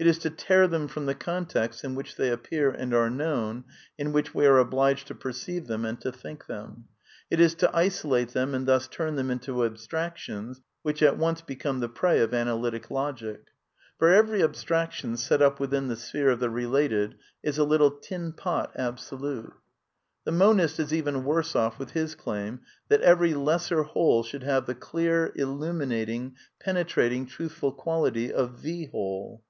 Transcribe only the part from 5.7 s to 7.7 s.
and to think them; it is to